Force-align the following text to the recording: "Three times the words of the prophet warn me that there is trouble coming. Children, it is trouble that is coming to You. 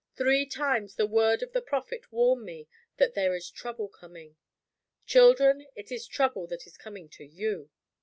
"Three 0.15 0.47
times 0.47 0.95
the 0.95 1.05
words 1.05 1.43
of 1.43 1.51
the 1.53 1.61
prophet 1.61 2.11
warn 2.11 2.43
me 2.43 2.67
that 2.97 3.13
there 3.13 3.35
is 3.35 3.51
trouble 3.51 3.87
coming. 3.87 4.35
Children, 5.05 5.67
it 5.75 5.91
is 5.91 6.07
trouble 6.07 6.47
that 6.47 6.65
is 6.65 6.75
coming 6.75 7.07
to 7.09 7.23
You. 7.23 7.69